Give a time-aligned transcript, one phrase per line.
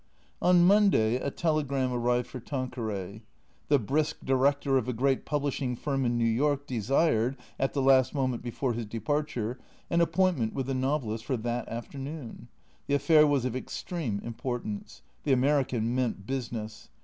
[0.41, 3.21] On Monday a telegram arrived for Tanqueray.
[3.67, 8.15] The brisk director of a great publishing firm in New York desired (at the last
[8.15, 9.59] moment before his departure)
[9.91, 12.47] an appointment with the novelist for that afternoon.
[12.87, 15.03] The affair was of extreme impor tance.
[15.23, 16.89] The American meant business.